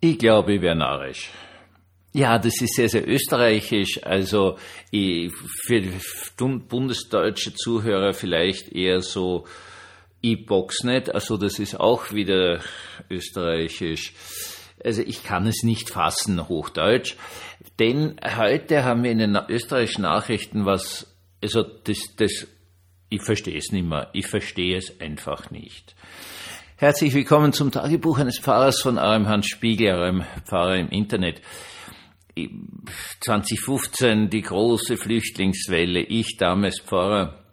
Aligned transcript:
Ich 0.00 0.18
glaube, 0.18 0.54
ich 0.54 0.62
wäre 0.62 0.76
narrisch. 0.76 1.30
Ja, 2.12 2.38
das 2.38 2.60
ist 2.60 2.74
sehr, 2.74 2.88
sehr 2.88 3.06
österreichisch. 3.06 4.02
Also 4.02 4.58
ich, 4.90 5.32
für 5.66 5.80
bundesdeutsche 6.68 7.54
Zuhörer 7.54 8.14
vielleicht 8.14 8.72
eher 8.72 9.00
so, 9.00 9.46
nicht. 10.84 11.14
Also 11.14 11.36
das 11.36 11.58
ist 11.58 11.78
auch 11.78 12.12
wieder 12.12 12.60
österreichisch. 13.10 14.14
Also 14.82 15.02
ich 15.02 15.22
kann 15.22 15.46
es 15.46 15.62
nicht 15.62 15.90
fassen, 15.90 16.48
Hochdeutsch. 16.48 17.14
Denn 17.78 18.18
heute 18.24 18.84
haben 18.84 19.04
wir 19.04 19.12
in 19.12 19.18
den 19.18 19.38
österreichischen 19.48 20.02
Nachrichten 20.02 20.64
was, 20.64 21.14
also 21.42 21.62
das, 21.62 21.98
das, 22.16 22.46
ich 23.10 23.22
verstehe 23.22 23.58
es 23.58 23.70
nicht 23.70 23.86
mehr. 23.86 24.08
Ich 24.14 24.26
verstehe 24.26 24.78
es 24.78 24.98
einfach 25.00 25.50
nicht. 25.50 25.94
Herzlich 26.80 27.12
willkommen 27.12 27.52
zum 27.52 27.70
Tagebuch 27.70 28.20
eines 28.20 28.38
Pfarrers 28.38 28.80
von 28.80 28.96
eurem 28.96 29.28
Hans 29.28 29.48
Spiegel, 29.48 29.92
eurem 29.92 30.24
Pfarrer 30.46 30.78
im 30.78 30.88
Internet. 30.88 31.42
2015 33.20 34.30
die 34.30 34.40
große 34.40 34.96
Flüchtlingswelle. 34.96 36.00
Ich 36.00 36.38
damals 36.38 36.80
Pfarrer 36.80 37.44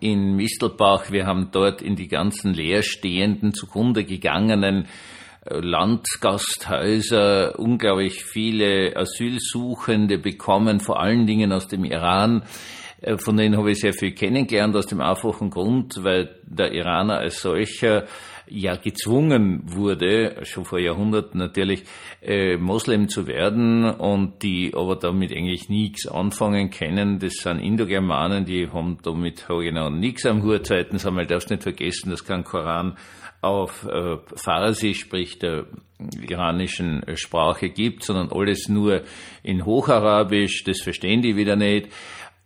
in 0.00 0.36
Mistelbach. 0.36 1.10
Wir 1.10 1.24
haben 1.24 1.48
dort 1.50 1.80
in 1.80 1.96
die 1.96 2.08
ganzen 2.08 2.52
leerstehenden, 2.52 3.54
zugrunde 3.54 4.04
gegangenen 4.04 4.86
äh, 5.46 5.58
Landgasthäuser 5.58 7.58
unglaublich 7.58 8.22
viele 8.22 8.98
Asylsuchende 8.98 10.18
bekommen, 10.18 10.80
vor 10.80 11.00
allen 11.00 11.26
Dingen 11.26 11.54
aus 11.54 11.68
dem 11.68 11.86
Iran. 11.86 12.42
Äh, 13.00 13.16
von 13.18 13.36
denen 13.36 13.56
habe 13.56 13.70
ich 13.70 13.80
sehr 13.80 13.92
viel 13.92 14.12
kennengelernt, 14.12 14.76
aus 14.76 14.86
dem 14.86 15.00
einfachen 15.00 15.50
Grund, 15.50 16.02
weil 16.02 16.36
der 16.44 16.72
Iraner 16.72 17.18
als 17.18 17.40
solcher 17.40 18.06
ja 18.48 18.76
gezwungen 18.76 19.62
wurde, 19.64 20.36
schon 20.44 20.64
vor 20.64 20.78
Jahrhunderten 20.78 21.38
natürlich, 21.38 21.82
äh, 22.22 22.56
Moslem 22.56 23.08
zu 23.08 23.26
werden 23.26 23.84
und 23.84 24.42
die 24.42 24.72
aber 24.74 24.96
damit 24.96 25.32
eigentlich 25.32 25.68
nichts 25.68 26.06
anfangen 26.06 26.70
können. 26.70 27.18
Das 27.18 27.34
sind 27.34 27.58
Indogermanen, 27.58 28.44
die 28.44 28.70
haben 28.70 28.98
damit 29.02 29.46
genau 29.48 29.90
nichts 29.90 30.26
am 30.26 30.42
Hut. 30.42 30.66
Zweitens 30.66 31.06
einmal 31.06 31.26
darfst 31.26 31.50
nicht 31.50 31.64
vergessen, 31.64 32.10
dass 32.10 32.24
kein 32.24 32.44
Koran 32.44 32.96
auf 33.40 33.84
äh, 33.86 34.16
Farsi, 34.34 34.94
sprich 34.94 35.38
der 35.38 35.66
iranischen 36.28 37.02
Sprache 37.14 37.70
gibt, 37.70 38.02
sondern 38.02 38.30
alles 38.30 38.68
nur 38.68 39.02
in 39.42 39.64
Hocharabisch, 39.64 40.64
das 40.64 40.82
verstehen 40.82 41.22
die 41.22 41.36
wieder 41.36 41.56
nicht. 41.56 41.88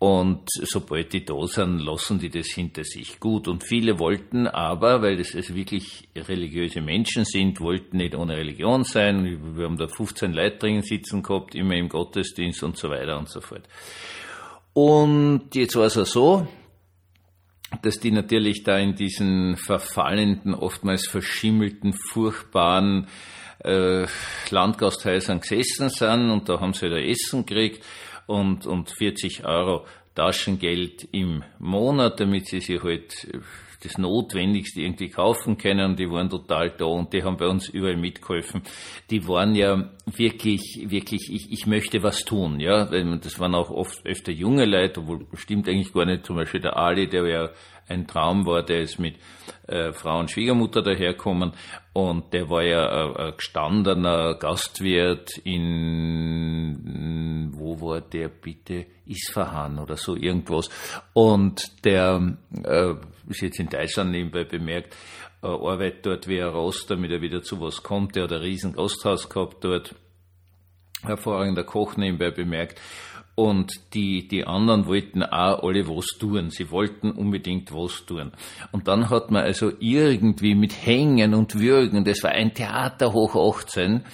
Und 0.00 0.48
sobald 0.48 1.12
die 1.12 1.26
da 1.26 1.46
sind, 1.46 1.80
lassen 1.80 2.18
die 2.18 2.30
das 2.30 2.46
hinter 2.46 2.84
sich. 2.84 3.20
Gut. 3.20 3.46
Und 3.46 3.62
viele 3.64 3.98
wollten 3.98 4.46
aber, 4.46 5.02
weil 5.02 5.18
das 5.18 5.36
also 5.36 5.54
wirklich 5.54 6.08
religiöse 6.16 6.80
Menschen 6.80 7.26
sind, 7.26 7.60
wollten 7.60 7.98
nicht 7.98 8.14
ohne 8.14 8.34
Religion 8.34 8.82
sein. 8.82 9.56
Wir 9.56 9.66
haben 9.66 9.76
da 9.76 9.88
15 9.88 10.32
Leute 10.32 10.56
drin 10.56 10.80
sitzen 10.80 11.22
gehabt, 11.22 11.54
immer 11.54 11.74
im 11.74 11.90
Gottesdienst 11.90 12.62
und 12.62 12.78
so 12.78 12.88
weiter 12.88 13.18
und 13.18 13.28
so 13.28 13.42
fort. 13.42 13.68
Und 14.72 15.54
jetzt 15.54 15.76
war 15.76 15.84
es 15.84 15.98
auch 15.98 16.06
so, 16.06 16.48
dass 17.82 18.00
die 18.00 18.10
natürlich 18.10 18.62
da 18.62 18.78
in 18.78 18.94
diesen 18.94 19.58
verfallenden, 19.58 20.54
oftmals 20.54 21.08
verschimmelten, 21.08 21.92
furchtbaren 21.92 23.06
äh, 23.64 24.06
Landgasthäusern 24.50 25.40
gesessen 25.40 25.88
sind 25.88 26.30
und 26.30 26.48
da 26.48 26.60
haben 26.60 26.74
sie 26.74 26.88
da 26.88 26.98
Essen 26.98 27.44
gekriegt 27.46 27.84
und, 28.26 28.66
und 28.66 28.90
40 28.90 29.44
Euro 29.44 29.86
Taschengeld 30.14 31.08
im 31.12 31.44
Monat, 31.58 32.20
damit 32.20 32.46
sie 32.46 32.60
sich 32.60 32.82
halt 32.82 33.28
das 33.82 33.98
Notwendigste 33.98 34.82
irgendwie 34.82 35.08
kaufen 35.08 35.58
können. 35.58 35.96
Die 35.96 36.10
waren 36.10 36.30
total 36.30 36.70
da 36.70 36.84
und 36.84 37.12
die 37.12 37.22
haben 37.22 37.36
bei 37.36 37.48
uns 37.48 37.68
überall 37.68 37.96
mitgeholfen. 37.96 38.62
Die 39.10 39.26
waren 39.26 39.54
ja 39.54 39.90
wirklich, 40.06 40.86
wirklich, 40.88 41.30
ich, 41.30 41.52
ich 41.52 41.66
möchte 41.66 42.02
was 42.02 42.24
tun, 42.24 42.60
ja. 42.60 42.84
Das 42.84 43.40
waren 43.40 43.54
auch 43.54 43.70
oft 43.70 44.04
öfter 44.06 44.32
junge 44.32 44.64
Leute, 44.64 45.00
obwohl 45.00 45.26
stimmt 45.34 45.68
eigentlich 45.68 45.92
gar 45.92 46.04
nicht. 46.04 46.26
Zum 46.26 46.36
Beispiel 46.36 46.60
der 46.60 46.76
Ali, 46.76 47.08
der 47.08 47.26
ja 47.26 47.50
ein 47.88 48.06
Traum 48.06 48.46
war, 48.46 48.62
der 48.62 48.82
ist 48.82 48.98
mit 48.98 49.16
äh, 49.66 49.92
Frau 49.92 50.20
und 50.20 50.30
Schwiegermutter 50.30 50.82
daherkommen 50.82 51.52
und 51.92 52.32
der 52.32 52.48
war 52.48 52.62
ja 52.62 52.88
ein, 52.88 53.16
ein 53.16 53.36
gestandener 53.36 54.34
Gastwirt 54.34 55.38
in, 55.38 57.50
wo 57.52 57.80
war 57.80 58.00
der 58.00 58.28
bitte? 58.28 58.86
Isfahan 59.06 59.80
oder 59.80 59.96
so 59.96 60.14
irgendwas. 60.14 60.70
Und 61.12 61.84
der 61.84 62.36
äh, 62.62 62.94
ist 63.30 63.40
jetzt 63.40 63.58
in 63.60 63.68
Deutschland 63.68 64.10
nebenbei 64.10 64.44
bemerkt, 64.44 64.94
äh, 65.42 65.46
arbeitet 65.46 66.04
dort 66.06 66.28
wie 66.28 66.42
ein 66.42 66.48
Rost, 66.48 66.90
damit 66.90 67.10
er 67.10 67.22
wieder 67.22 67.42
zu 67.42 67.60
was 67.60 67.82
kommt. 67.82 68.16
Der 68.16 68.24
hat 68.24 68.32
ein 68.32 68.40
riesen 68.40 68.74
Gasthaus 68.74 69.28
gehabt 69.28 69.64
dort. 69.64 69.94
Hervorragender 71.02 71.64
Koch 71.64 71.96
nebenbei 71.96 72.30
bemerkt. 72.30 72.78
Und 73.34 73.94
die, 73.94 74.28
die 74.28 74.44
anderen 74.44 74.86
wollten 74.86 75.22
auch 75.22 75.62
alle 75.62 75.88
was 75.88 76.08
tun. 76.18 76.50
Sie 76.50 76.70
wollten 76.70 77.10
unbedingt 77.12 77.72
was 77.72 78.04
tun. 78.04 78.32
Und 78.70 78.86
dann 78.86 79.08
hat 79.08 79.30
man 79.30 79.44
also 79.44 79.72
irgendwie 79.80 80.54
mit 80.54 80.84
Hängen 80.84 81.32
und 81.32 81.58
Würgen, 81.58 82.04
das 82.04 82.22
war 82.22 82.32
ein 82.32 82.52
Theater 82.52 83.14
hoch 83.14 83.34
18, 83.56 84.04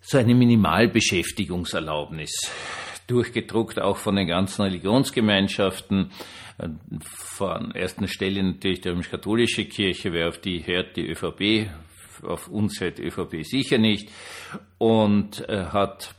so 0.00 0.18
eine 0.18 0.36
Minimalbeschäftigungserlaubnis 0.36 2.32
durchgedruckt, 3.06 3.80
auch 3.80 3.96
von 3.96 4.16
den 4.16 4.26
ganzen 4.26 4.62
Religionsgemeinschaften. 4.62 6.10
Von 7.00 7.72
erster 7.72 8.08
Stelle 8.08 8.42
natürlich 8.42 8.82
die 8.82 8.88
römisch-katholische 8.88 9.64
Kirche, 9.64 10.12
wer 10.12 10.28
auf 10.28 10.38
die 10.38 10.66
hört, 10.66 10.96
die 10.96 11.08
ÖVP, 11.08 11.70
auf 12.22 12.48
uns 12.48 12.80
hört 12.80 12.98
die 12.98 13.04
ÖVP 13.04 13.44
sicher 13.44 13.78
nicht, 13.78 14.10
und 14.78 15.48
äh, 15.48 15.66
hat 15.66 16.14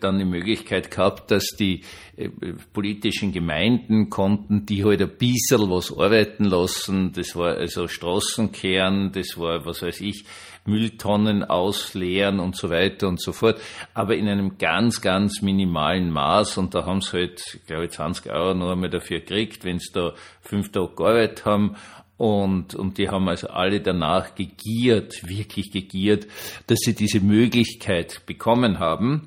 dann 0.00 0.18
die 0.18 0.24
Möglichkeit 0.24 0.90
gehabt, 0.90 1.30
dass 1.30 1.46
die 1.58 1.82
äh, 2.16 2.28
politischen 2.72 3.32
Gemeinden 3.32 4.10
konnten, 4.10 4.66
die 4.66 4.84
halt 4.84 5.02
ein 5.02 5.16
bisschen 5.16 5.70
was 5.70 5.96
arbeiten 5.96 6.44
lassen. 6.44 7.12
Das 7.12 7.36
war 7.36 7.56
also 7.56 7.88
Straßenkehren, 7.88 9.12
das 9.12 9.38
war, 9.38 9.64
was 9.64 9.82
weiß 9.82 10.00
ich, 10.00 10.24
Mülltonnen 10.64 11.42
ausleeren 11.44 12.38
und 12.38 12.56
so 12.56 12.70
weiter 12.70 13.08
und 13.08 13.20
so 13.20 13.32
fort. 13.32 13.60
Aber 13.94 14.16
in 14.16 14.28
einem 14.28 14.58
ganz, 14.58 15.00
ganz 15.00 15.42
minimalen 15.42 16.10
Maß. 16.10 16.58
Und 16.58 16.74
da 16.74 16.86
haben 16.86 17.00
sie 17.00 17.12
halt, 17.12 17.60
glaube 17.66 17.86
ich, 17.86 17.90
20 17.90 18.30
Euro 18.32 18.54
nur 18.54 18.72
einmal 18.72 18.90
dafür 18.90 19.20
gekriegt, 19.20 19.64
wenn 19.64 19.78
sie 19.78 19.92
da 19.92 20.12
fünf 20.40 20.70
Tage 20.70 20.94
gearbeitet 20.94 21.44
haben. 21.44 21.76
Und, 22.16 22.76
und 22.76 22.98
die 22.98 23.08
haben 23.08 23.28
also 23.28 23.48
alle 23.48 23.80
danach 23.80 24.36
gegiert, 24.36 25.28
wirklich 25.28 25.72
gegiert, 25.72 26.28
dass 26.68 26.78
sie 26.80 26.94
diese 26.94 27.20
Möglichkeit 27.20 28.24
bekommen 28.26 28.78
haben. 28.78 29.26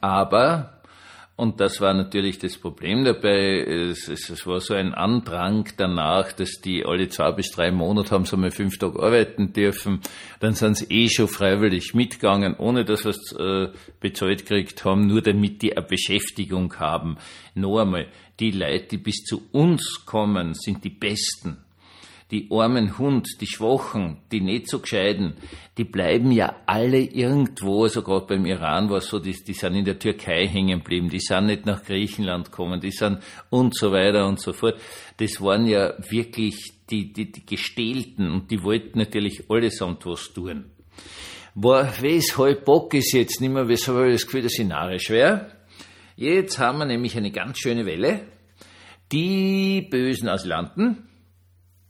Aber, 0.00 0.80
und 1.36 1.60
das 1.60 1.80
war 1.80 1.92
natürlich 1.92 2.38
das 2.38 2.56
Problem 2.56 3.04
dabei, 3.04 3.60
es, 3.60 4.08
es, 4.08 4.30
es, 4.30 4.46
war 4.46 4.60
so 4.60 4.74
ein 4.74 4.94
Andrang 4.94 5.68
danach, 5.76 6.32
dass 6.32 6.60
die 6.62 6.84
alle 6.86 7.08
zwei 7.08 7.32
bis 7.32 7.50
drei 7.50 7.70
Monate 7.70 8.10
haben 8.10 8.24
so 8.24 8.36
mal 8.36 8.50
fünf 8.50 8.78
Tage 8.78 9.02
arbeiten 9.02 9.52
dürfen. 9.52 10.00
Dann 10.40 10.54
sind 10.54 10.78
sie 10.78 10.86
eh 10.88 11.08
schon 11.08 11.28
freiwillig 11.28 11.94
mitgegangen, 11.94 12.54
ohne 12.56 12.84
dass 12.84 13.02
sie 13.02 13.10
es 13.10 13.32
äh, 13.32 13.68
bezahlt 14.00 14.46
gekriegt 14.46 14.84
haben, 14.84 15.06
nur 15.06 15.20
damit 15.20 15.62
die 15.62 15.76
eine 15.76 15.86
Beschäftigung 15.86 16.74
haben. 16.78 17.18
Noch 17.54 17.80
einmal, 17.80 18.06
die 18.40 18.50
Leute, 18.50 18.86
die 18.92 18.98
bis 18.98 19.24
zu 19.24 19.42
uns 19.52 20.04
kommen, 20.06 20.54
sind 20.54 20.84
die 20.84 20.90
Besten 20.90 21.65
die 22.30 22.48
armen 22.50 22.98
Hund, 22.98 23.28
die 23.40 23.46
Schwachen, 23.46 24.18
die 24.32 24.40
nicht 24.40 24.68
so 24.68 24.80
gescheiden, 24.80 25.34
die 25.78 25.84
bleiben 25.84 26.32
ja 26.32 26.56
alle 26.66 26.98
irgendwo, 27.00 27.84
also 27.84 28.02
gerade 28.02 28.26
beim 28.26 28.46
Iran 28.46 28.90
war 28.90 28.98
es 28.98 29.06
so, 29.06 29.20
die, 29.20 29.32
die 29.32 29.52
sind 29.52 29.76
in 29.76 29.84
der 29.84 29.98
Türkei 29.98 30.48
hängen 30.48 30.80
geblieben, 30.80 31.08
die 31.08 31.20
sind 31.20 31.46
nicht 31.46 31.66
nach 31.66 31.84
Griechenland 31.84 32.50
gekommen, 32.50 32.80
die 32.80 32.90
sind 32.90 33.20
und 33.50 33.76
so 33.76 33.92
weiter 33.92 34.26
und 34.26 34.40
so 34.40 34.52
fort. 34.52 34.76
Das 35.18 35.40
waren 35.40 35.66
ja 35.66 35.94
wirklich 36.10 36.72
die, 36.90 37.12
die, 37.12 37.30
die 37.30 37.46
Gestählten 37.46 38.30
und 38.30 38.50
die 38.50 38.62
wollten 38.62 38.98
natürlich 38.98 39.48
allesamt 39.48 40.04
was 40.06 40.32
tun. 40.32 40.64
War, 41.54 41.92
weshalb 42.00 42.64
Bock 42.64 42.92
ist 42.92 43.12
jetzt 43.12 43.40
nicht 43.40 43.52
mehr, 43.52 43.68
weshalb 43.68 43.98
habe 43.98 44.08
ich 44.08 44.16
das 44.16 44.26
Gefühl, 44.26 44.42
dass 44.42 44.58
ich 44.58 44.66
narrisch 44.66 45.10
wäre. 45.10 45.52
Jetzt 46.16 46.58
haben 46.58 46.78
wir 46.78 46.86
nämlich 46.86 47.16
eine 47.16 47.30
ganz 47.30 47.58
schöne 47.58 47.86
Welle. 47.86 48.20
Die 49.12 49.86
bösen 49.88 50.28
Asylanten, 50.28 51.06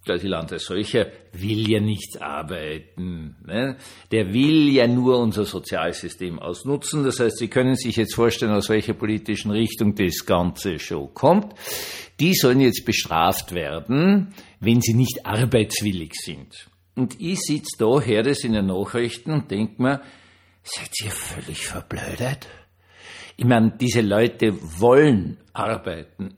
der 0.06 0.16
Asylant 0.16 0.52
als 0.52 0.64
solcher 0.64 1.06
will 1.32 1.68
ja 1.68 1.80
nicht 1.80 2.20
arbeiten. 2.22 3.36
Ne? 3.46 3.76
Der 4.10 4.32
will 4.32 4.68
ja 4.68 4.86
nur 4.86 5.18
unser 5.18 5.44
Sozialsystem 5.44 6.38
ausnutzen. 6.38 7.04
Das 7.04 7.20
heißt, 7.20 7.38
Sie 7.38 7.48
können 7.48 7.76
sich 7.76 7.96
jetzt 7.96 8.14
vorstellen, 8.14 8.52
aus 8.52 8.68
welcher 8.68 8.94
politischen 8.94 9.50
Richtung 9.50 9.94
das 9.94 10.24
Ganze 10.24 10.78
schon 10.78 11.12
kommt. 11.14 11.54
Die 12.20 12.34
sollen 12.34 12.60
jetzt 12.60 12.84
bestraft 12.84 13.52
werden, 13.52 14.34
wenn 14.60 14.80
sie 14.80 14.94
nicht 14.94 15.26
arbeitswillig 15.26 16.14
sind. 16.14 16.68
Und 16.94 17.20
ich 17.20 17.40
sitze 17.40 17.76
da, 17.78 18.00
höre 18.00 18.22
das 18.22 18.42
in 18.42 18.54
den 18.54 18.66
Nachrichten 18.66 19.32
und 19.32 19.50
denke 19.50 19.82
mir, 19.82 20.00
seid 20.62 20.90
ihr 21.04 21.10
völlig 21.10 21.66
verblödet? 21.66 22.48
Ich 23.36 23.44
meine, 23.44 23.76
diese 23.78 24.00
Leute 24.00 24.54
wollen 24.80 25.36
arbeiten. 25.52 26.36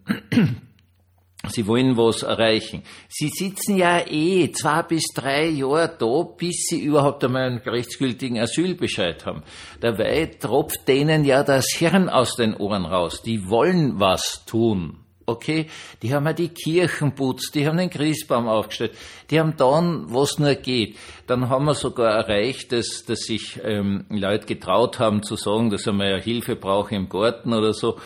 Sie 1.47 1.67
wollen 1.69 1.97
was 1.97 2.25
erreichen. 2.25 2.83
Sie 3.09 3.29
sitzen 3.29 3.77
ja 3.77 4.01
eh 4.07 4.51
zwei 4.51 4.83
bis 4.83 5.05
drei 5.15 5.47
Jahre 5.47 5.95
da, 5.97 6.23
bis 6.37 6.67
sie 6.69 6.83
überhaupt 6.83 7.23
einmal 7.25 7.45
einen 7.45 7.59
rechtsgültigen 7.59 8.39
Asylbescheid 8.39 9.25
haben. 9.25 9.45
Dabei 9.81 10.27
tropft 10.27 10.89
denen 10.89 11.25
ja 11.25 11.45
das 11.45 11.69
Hirn 11.71 12.09
aus 12.09 12.35
den 12.35 12.55
Ohren 12.55 12.85
raus. 12.85 13.23
Die 13.23 13.49
wollen 13.49 14.01
was 14.01 14.45
tun. 14.47 14.99
Okay, 15.27 15.67
die 16.03 16.15
haben 16.15 16.25
ja 16.25 16.33
die 16.33 16.49
Kirchen 16.49 17.15
putzt, 17.15 17.55
die 17.55 17.67
haben 17.67 17.77
den 17.77 17.91
Christbaum 17.91 18.49
aufgestellt, 18.49 18.93
die 19.31 19.39
haben 19.39 19.55
dann, 19.59 20.07
was 20.09 20.39
nur 20.39 20.55
geht. 20.55 20.97
Dann 21.27 21.51
haben 21.51 21.67
wir 21.67 21.75
sogar 21.75 22.15
erreicht, 22.15 22.73
dass, 22.73 23.05
dass 23.05 23.21
sich 23.21 23.61
ähm, 23.63 24.07
Leute 24.09 24.47
getraut 24.47 24.99
haben 24.99 25.23
zu 25.23 25.37
sagen, 25.37 25.69
dass 25.69 25.85
mal 25.85 26.11
ja 26.11 26.17
Hilfe 26.17 26.57
brauchen 26.57 26.95
im 26.95 27.09
Garten 27.11 27.53
oder 27.53 27.75
so. 27.75 27.99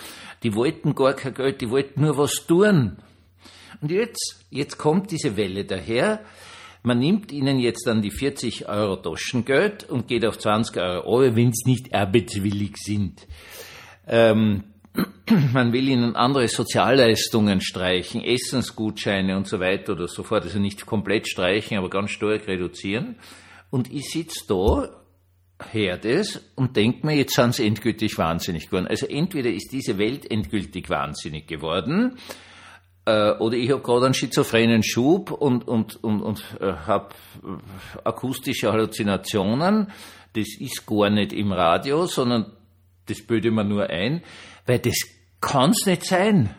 Die 0.43 0.57
wollten 0.57 0.97
gar 0.97 1.15
kein 1.15 1.33
Geld, 1.33 1.61
die 1.61 1.71
wollten 1.71 2.01
nur 2.03 2.19
was 2.19 2.45
tun. 2.45 2.97
Und 3.83 3.91
jetzt, 3.91 4.47
jetzt 4.49 4.79
kommt 4.79 5.11
diese 5.11 5.37
Welle 5.37 5.65
daher. 5.65 6.21
Man 6.85 7.01
nimmt 7.01 7.33
ihnen 7.33 7.59
jetzt 7.59 7.87
dann 7.87 8.01
die 8.01 8.13
40 8.13 8.69
Euro 8.69 8.97
Taschengeld 8.97 9.89
und 9.91 10.09
geht 10.09 10.25
auf 10.25 10.39
20 10.39 10.77
Euro, 10.79 11.35
wenn 11.37 11.53
sie 11.53 11.71
nicht 11.71 11.93
arbeitswillig 11.93 12.77
sind. 12.77 13.27
Ähm, 14.07 14.65
man 15.53 15.73
will 15.73 15.89
ihnen 15.89 16.15
andere 16.15 16.47
Sozialleistungen 16.47 17.61
streichen, 17.61 18.23
Essensgutscheine 18.23 19.37
und 19.37 19.49
so 19.49 19.59
weiter 19.59 19.93
oder 19.93 20.07
so 20.07 20.23
fort. 20.23 20.45
Also 20.45 20.61
nicht 20.61 20.87
komplett 20.87 21.29
streichen, 21.29 21.77
aber 21.77 21.91
ganz 21.91 22.13
stark 22.13 22.47
reduzieren. 22.47 23.17
Und 23.71 23.93
ich 23.93 24.11
sitze 24.11 24.45
da, 24.49 25.03
her 25.73 25.97
das 25.97 26.41
und 26.57 26.77
denke 26.77 27.07
mir, 27.07 27.15
jetzt 27.15 27.35
sind 27.35 27.55
sie 27.55 27.67
endgültig 27.67 28.19
wahnsinnig 28.19 28.67
geworden. 28.67 28.87
Also 28.87 29.07
entweder 29.07 29.51
ist 29.51 29.71
diese 29.73 29.99
Welt 29.99 30.29
endgültig 30.31 30.91
wahnsinnig 30.91 31.47
geworden, 31.47 32.17
äh, 33.05 33.33
oder 33.33 33.57
ich 33.57 33.71
habe 33.71 33.83
gerade 33.83 34.07
einen 34.07 34.15
schizophrenen 34.15 34.83
Schub 34.83 35.31
und, 35.31 35.67
und, 35.67 36.03
und, 36.03 36.23
und 36.23 36.45
äh, 36.61 36.73
habe 36.87 37.15
äh, 37.43 37.99
akustische 38.05 38.73
Halluzinationen. 38.73 39.91
Das 40.35 40.49
ist 40.59 40.87
gar 40.87 41.11
nicht 41.11 41.33
im 41.33 41.53
Radio, 41.53 42.07
sondern 42.07 42.53
das 43.07 43.21
bilde 43.27 43.49
ich 43.49 43.55
mir 43.55 43.65
nur 43.65 43.91
ein, 43.91 44.23
weil 44.67 44.79
das 44.79 44.97
kann's 45.41 45.87
nicht 45.87 46.05
sein. 46.05 46.55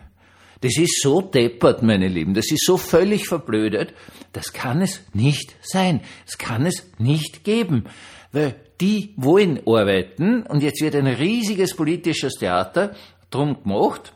Das 0.61 0.77
ist 0.77 1.01
so 1.01 1.21
deppert, 1.21 1.83
meine 1.83 2.07
Lieben, 2.07 2.33
das 2.33 2.49
ist 2.49 2.65
so 2.65 2.77
völlig 2.77 3.27
verblödet, 3.27 3.93
das 4.31 4.53
kann 4.53 4.81
es 4.81 5.01
nicht 5.13 5.55
sein. 5.61 6.01
Das 6.25 6.37
kann 6.37 6.65
es 6.65 6.89
nicht 6.97 7.43
geben. 7.43 7.85
Weil 8.31 8.55
die 8.79 9.13
wollen 9.17 9.59
arbeiten 9.67 10.43
und 10.43 10.63
jetzt 10.63 10.81
wird 10.81 10.95
ein 10.95 11.07
riesiges 11.07 11.75
politisches 11.75 12.35
Theater 12.35 12.95
drum 13.29 13.61
gemacht, 13.61 14.13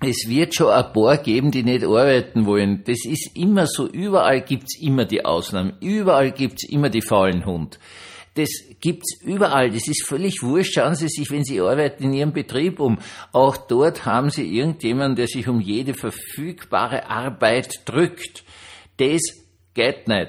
es 0.00 0.28
wird 0.28 0.54
schon 0.54 0.70
ein 0.70 0.92
paar 0.92 1.18
geben, 1.18 1.50
die 1.50 1.64
nicht 1.64 1.84
arbeiten 1.84 2.46
wollen. 2.46 2.84
Das 2.84 3.04
ist 3.04 3.36
immer 3.36 3.66
so. 3.66 3.88
Überall 3.88 4.42
gibt's 4.42 4.78
immer 4.80 5.04
die 5.04 5.24
Ausnahmen. 5.24 5.74
Überall 5.80 6.30
gibt's 6.30 6.64
immer 6.68 6.88
die 6.88 7.02
faulen 7.02 7.44
Hund. 7.44 7.78
Das 8.34 8.48
gibt's 8.80 9.20
überall. 9.22 9.70
Das 9.70 9.88
ist 9.88 10.06
völlig 10.06 10.42
wurscht. 10.42 10.74
Schauen 10.74 10.94
Sie 10.94 11.08
sich, 11.08 11.28
wenn 11.32 11.42
Sie 11.42 11.60
arbeiten, 11.60 12.04
in 12.04 12.12
Ihrem 12.12 12.32
Betrieb 12.32 12.78
um. 12.78 12.98
Auch 13.32 13.56
dort 13.56 14.06
haben 14.06 14.30
Sie 14.30 14.46
irgendjemanden, 14.46 15.16
der 15.16 15.26
sich 15.26 15.48
um 15.48 15.60
jede 15.60 15.94
verfügbare 15.94 17.10
Arbeit 17.10 17.82
drückt. 17.84 18.44
Das 18.98 19.22
geht 19.74 20.06
nicht. 20.06 20.28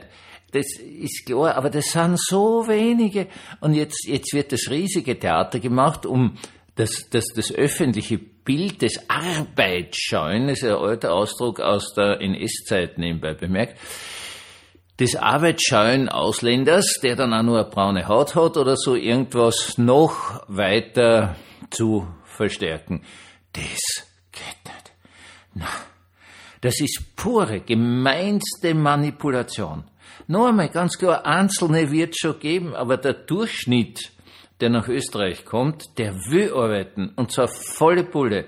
Das 0.52 0.66
ist 0.80 1.28
klar, 1.28 1.56
aber 1.56 1.70
das 1.70 1.92
sind 1.92 2.20
so 2.20 2.68
wenige. 2.68 3.28
Und 3.62 3.76
jetzt, 3.76 4.08
jetzt 4.08 4.34
wird 4.34 4.52
das 4.52 4.72
riesige 4.72 5.20
Theater 5.20 5.60
gemacht, 5.60 6.08
um 6.08 6.38
das, 6.74 7.10
das, 7.12 7.26
das 7.36 7.52
öffentliche 7.52 8.20
Bild 8.50 8.82
des 8.82 9.08
Arbeitsscheuen, 9.08 10.48
das 10.48 10.64
ist 10.64 10.64
ein 10.64 10.74
alter 10.74 11.14
Ausdruck 11.14 11.60
aus 11.60 11.94
der 11.94 12.20
NS-Zeit 12.20 12.98
nebenbei 12.98 13.36
bemerkt, 13.36 13.78
des 15.00 15.16
arbeitsscheuen 15.16 16.10
Ausländers, 16.10 16.96
der 17.04 17.16
dann 17.16 17.32
auch 17.32 17.44
nur 17.44 17.60
eine 17.60 17.70
braune 17.70 18.08
Haut 18.08 18.34
hat 18.34 18.58
oder 18.58 18.76
so 18.76 18.96
irgendwas 18.96 19.78
noch 19.78 20.42
weiter 20.48 21.36
zu 21.70 22.08
verstärken. 22.26 23.04
Das 23.54 24.08
geht 24.32 24.66
nicht. 24.66 24.94
Na, 25.54 25.68
das 26.62 26.82
ist 26.82 27.16
pure, 27.16 27.60
gemeinste 27.60 28.74
Manipulation. 28.74 29.84
Noch 30.26 30.48
einmal 30.48 30.70
ganz 30.70 30.98
klar, 30.98 31.24
Einzelne 31.24 31.92
wird 31.92 32.18
schon 32.18 32.40
geben, 32.40 32.74
aber 32.74 32.98
der 32.98 33.14
Durchschnitt 33.14 34.12
der 34.62 34.70
nach 34.70 34.88
Österreich 34.88 35.46
kommt, 35.46 35.98
der 35.98 36.14
will 36.30 36.54
arbeiten 36.54 37.12
und 37.16 37.32
zwar 37.32 37.48
volle 37.48 38.04
Pulle 38.04 38.46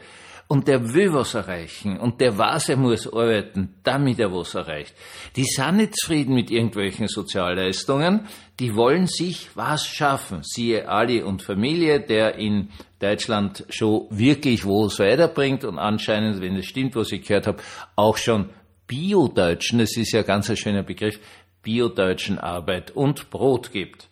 und 0.51 0.67
der 0.67 0.93
will 0.93 1.13
was 1.13 1.33
erreichen 1.33 1.97
und 1.97 2.19
der 2.19 2.37
weiß, 2.37 2.69
er 2.69 2.75
muss 2.75 3.07
arbeiten, 3.07 3.75
damit 3.83 4.19
er 4.19 4.33
was 4.33 4.53
erreicht. 4.53 4.93
Die 5.37 5.45
sind 5.45 5.77
nicht 5.77 5.95
zufrieden 5.95 6.35
mit 6.35 6.51
irgendwelchen 6.51 7.07
Sozialleistungen, 7.07 8.27
die 8.59 8.75
wollen 8.75 9.07
sich 9.07 9.49
was 9.55 9.87
schaffen. 9.87 10.41
Siehe 10.43 10.89
Ali 10.89 11.21
und 11.21 11.41
Familie, 11.41 12.01
der 12.01 12.35
in 12.35 12.67
Deutschland 12.99 13.65
schon 13.69 14.07
wirklich 14.09 14.65
was 14.65 14.99
weiterbringt 14.99 15.63
und 15.63 15.79
anscheinend, 15.79 16.41
wenn 16.41 16.57
es 16.57 16.65
stimmt, 16.65 16.97
was 16.97 17.13
ich 17.13 17.25
gehört 17.25 17.47
habe, 17.47 17.63
auch 17.95 18.17
schon 18.17 18.49
Bio-Deutschen, 18.87 19.79
das 19.79 19.95
ist 19.95 20.11
ja 20.11 20.21
ganz 20.21 20.49
ein 20.49 20.57
schöner 20.57 20.83
Begriff, 20.83 21.17
Bio-Deutschen 21.63 22.39
Arbeit 22.39 22.91
und 22.91 23.29
Brot 23.29 23.71
gibt. 23.71 24.09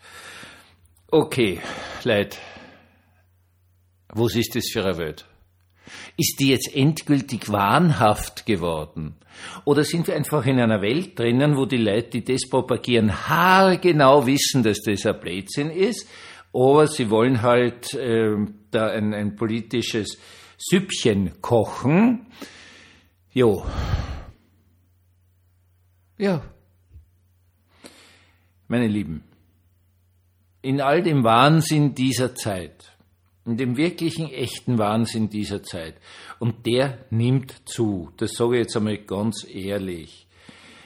Okay, 1.12 1.60
Leute, 2.04 2.38
was 4.10 4.36
ist 4.36 4.54
das 4.54 4.70
für 4.72 4.86
eine 4.86 4.96
Welt? 5.00 5.26
Ist 6.18 6.40
die 6.40 6.50
jetzt 6.50 6.76
endgültig 6.76 7.52
wahnhaft 7.52 8.46
geworden? 8.46 9.16
Oder 9.66 9.84
sind 9.86 10.06
wir 10.06 10.16
einfach 10.16 10.46
in 10.46 10.60
einer 10.60 10.84
Welt 10.84 11.18
drinnen, 11.18 11.58
wo 11.58 11.66
die 11.66 11.78
Leute, 11.78 12.22
die 12.22 12.24
das 12.24 12.48
propagieren, 12.48 13.28
haargenau 13.28 14.28
wissen, 14.28 14.62
dass 14.62 14.82
das 14.82 15.04
ein 15.08 15.20
Blödsinn 15.20 15.72
ist, 15.72 16.08
aber 16.54 16.86
sie 16.86 17.10
wollen 17.10 17.42
halt 17.42 17.92
äh, 17.96 18.36
da 18.70 18.90
ein, 18.92 19.16
ein 19.16 19.36
politisches 19.36 20.20
Süppchen 20.60 21.42
kochen? 21.42 22.28
Jo. 23.32 23.66
Ja. 26.20 26.44
Meine 28.68 28.88
Lieben, 28.88 29.24
in 30.62 30.82
all 30.82 31.02
dem 31.02 31.24
Wahnsinn 31.24 31.96
dieser 31.96 32.36
Zeit, 32.36 32.98
in 33.46 33.58
dem 33.58 33.78
wirklichen, 33.78 34.30
echten 34.30 34.78
Wahnsinn 34.78 35.30
dieser 35.30 35.64
Zeit, 35.64 35.96
und 36.40 36.66
der 36.66 37.06
nimmt 37.10 37.54
zu, 37.66 38.12
das 38.18 38.32
sage 38.34 38.58
ich 38.58 38.64
jetzt 38.64 38.78
einmal 38.78 38.98
ganz 38.98 39.46
ehrlich, 39.50 40.28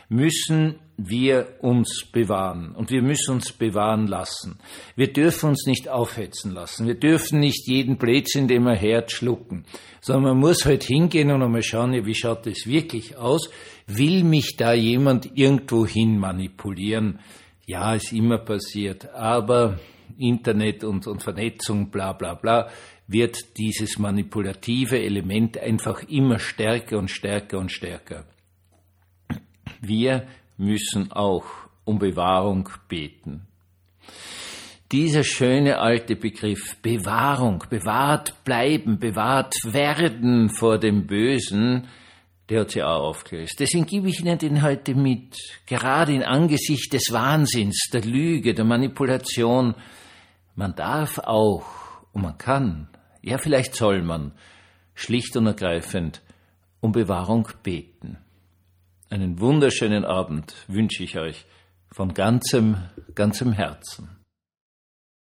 müssen 0.09 0.75
wir 0.95 1.55
uns 1.61 2.05
bewahren 2.11 2.75
und 2.75 2.91
wir 2.91 3.01
müssen 3.01 3.33
uns 3.33 3.51
bewahren 3.51 4.05
lassen. 4.05 4.59
Wir 4.95 5.11
dürfen 5.11 5.49
uns 5.49 5.65
nicht 5.65 5.89
aufhetzen 5.89 6.51
lassen. 6.51 6.85
Wir 6.85 6.93
dürfen 6.93 7.39
nicht 7.39 7.67
jeden 7.67 7.97
Blödsinn, 7.97 8.47
den 8.47 8.63
man 8.63 8.79
hört, 8.79 9.11
schlucken, 9.11 9.65
sondern 10.01 10.33
man 10.33 10.39
muss 10.39 10.65
halt 10.65 10.83
hingehen 10.83 11.31
und 11.31 11.41
einmal 11.41 11.63
schauen, 11.63 12.05
wie 12.05 12.13
schaut 12.15 12.45
es 12.45 12.67
wirklich 12.67 13.17
aus? 13.17 13.49
Will 13.87 14.23
mich 14.23 14.55
da 14.55 14.73
jemand 14.73 15.31
irgendwo 15.35 15.85
hin 15.85 16.19
manipulieren? 16.19 17.19
Ja, 17.65 17.95
ist 17.95 18.11
immer 18.11 18.39
passiert, 18.39 19.09
aber 19.13 19.79
Internet 20.17 20.83
und, 20.83 21.07
und 21.07 21.23
Vernetzung, 21.23 21.89
bla 21.89 22.13
bla 22.13 22.33
bla, 22.33 22.69
wird 23.07 23.57
dieses 23.57 23.97
manipulative 23.97 24.99
Element 24.99 25.57
einfach 25.57 26.03
immer 26.03 26.39
stärker 26.39 26.97
und 26.97 27.09
stärker 27.09 27.59
und 27.59 27.71
stärker. 27.71 28.25
Wir 29.81 30.27
müssen 30.57 31.11
auch 31.11 31.45
um 31.85 31.99
Bewahrung 31.99 32.69
beten. 32.87 33.47
Dieser 34.91 35.23
schöne 35.23 35.79
alte 35.79 36.15
Begriff 36.15 36.77
Bewahrung, 36.81 37.63
bewahrt 37.69 38.43
bleiben, 38.43 38.99
bewahrt 38.99 39.55
werden 39.65 40.49
vor 40.49 40.77
dem 40.77 41.07
Bösen, 41.07 41.87
der 42.49 42.61
hat 42.61 42.71
sich 42.71 42.83
auch 42.83 43.03
aufgelöst. 43.03 43.55
Deswegen 43.59 43.85
gebe 43.85 44.09
ich 44.09 44.19
Ihnen 44.19 44.37
den 44.37 44.61
heute 44.61 44.95
mit, 44.95 45.37
gerade 45.65 46.13
in 46.13 46.23
Angesicht 46.23 46.91
des 46.93 47.11
Wahnsinns, 47.11 47.89
der 47.91 48.01
Lüge, 48.01 48.53
der 48.53 48.65
Manipulation. 48.65 49.75
Man 50.55 50.75
darf 50.75 51.19
auch 51.19 51.65
und 52.11 52.21
man 52.21 52.37
kann, 52.37 52.89
ja 53.21 53.37
vielleicht 53.37 53.75
soll 53.75 54.01
man, 54.01 54.33
schlicht 54.93 55.35
und 55.37 55.47
ergreifend 55.47 56.21
um 56.79 56.91
Bewahrung 56.91 57.47
beten. 57.63 58.17
Einen 59.09 59.39
wunderschönen 59.39 60.05
Abend 60.05 60.53
wünsche 60.67 61.03
ich 61.03 61.17
euch 61.17 61.45
von 61.91 62.13
ganzem, 62.13 62.77
ganzem 63.15 63.53
Herzen. 63.53 64.22